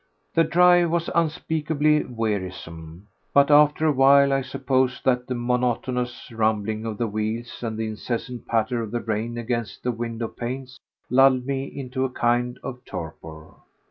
[0.33, 3.05] The drive was unspeakably wearisome;
[3.35, 7.85] but after a while I suppose that the monotonous rumbling of the wheels and the
[7.85, 10.79] incessant patter of the rain against the window panes
[11.11, 13.53] lulled me into a kind of torpor.